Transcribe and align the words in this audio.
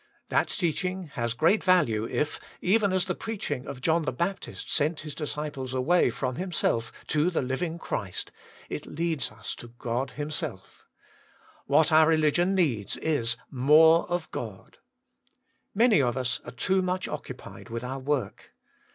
That 0.29 0.47
teaching 0.47 1.11
has 1.13 1.35
great 1.35 1.63
value 1.63 2.05
if, 2.05 2.39
even 2.59 2.91
as 2.91 3.05
the 3.05 3.13
preaching 3.13 3.67
of 3.67 3.81
John 3.81 4.01
the 4.01 4.11
Baptist 4.11 4.67
sent 4.73 5.01
his 5.01 5.13
disciples 5.13 5.75
away 5.75 6.09
from 6.09 6.37
himself 6.37 6.91
to 7.09 7.29
the 7.29 7.43
Living 7.43 7.77
Christ, 7.77 8.31
it 8.67 8.87
leads 8.87 9.29
us 9.29 9.53
to 9.53 9.67
God 9.67 10.09
Himself. 10.17 10.87
WAITING 11.67 11.75
ON 11.75 11.75
GODt 11.75 11.77
X17 11.77 11.77
What 11.77 11.91
our 11.91 12.07
religion 12.07 12.55
needs 12.55 12.97
is— 12.97 13.37
more 13.71 14.09
of 14.09 14.31
God, 14.31 14.79
Many 15.75 16.01
of 16.01 16.17
us 16.17 16.39
are 16.45 16.49
too 16.51 16.81
much 16.81 17.07
occupied 17.07 17.69
with 17.69 17.83
our 17.83 17.99
work. 17.99 18.55